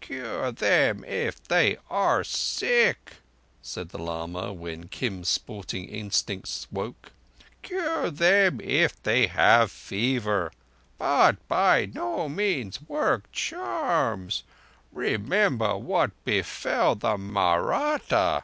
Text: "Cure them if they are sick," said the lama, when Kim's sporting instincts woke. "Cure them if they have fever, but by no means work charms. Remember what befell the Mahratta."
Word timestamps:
"Cure 0.00 0.50
them 0.50 1.04
if 1.04 1.40
they 1.44 1.76
are 1.88 2.24
sick," 2.24 3.18
said 3.62 3.90
the 3.90 3.98
lama, 3.98 4.52
when 4.52 4.88
Kim's 4.88 5.28
sporting 5.28 5.84
instincts 5.88 6.66
woke. 6.72 7.12
"Cure 7.62 8.10
them 8.10 8.60
if 8.60 9.00
they 9.04 9.28
have 9.28 9.70
fever, 9.70 10.50
but 10.98 11.36
by 11.46 11.86
no 11.86 12.28
means 12.28 12.82
work 12.88 13.30
charms. 13.30 14.42
Remember 14.90 15.76
what 15.76 16.10
befell 16.24 16.96
the 16.96 17.16
Mahratta." 17.16 18.42